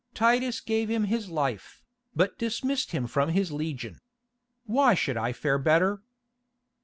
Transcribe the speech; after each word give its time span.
Titus 0.15 0.61
gave 0.61 0.89
him 0.89 1.03
his 1.03 1.29
life, 1.29 1.83
but 2.15 2.35
dismissed 2.39 2.89
him 2.91 3.05
from 3.05 3.29
his 3.29 3.51
legion. 3.51 3.99
Why 4.65 4.95
should 4.95 5.15
I 5.15 5.31
fare 5.31 5.59
better?" 5.59 6.01